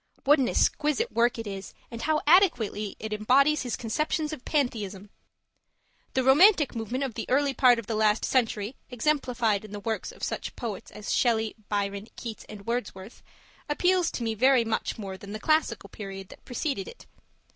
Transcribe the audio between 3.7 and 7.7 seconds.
conceptions of Pantheism! The Romantic movement of the early